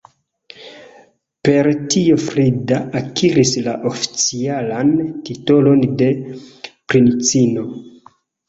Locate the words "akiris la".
3.01-3.75